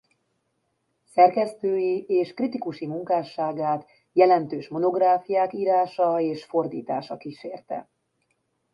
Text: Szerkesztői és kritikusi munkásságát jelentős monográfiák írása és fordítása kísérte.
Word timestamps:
Szerkesztői 1.11 2.03
és 2.07 2.33
kritikusi 2.33 2.87
munkásságát 2.87 3.85
jelentős 4.11 4.67
monográfiák 4.67 5.53
írása 5.53 6.19
és 6.19 6.43
fordítása 6.43 7.17
kísérte. 7.17 7.89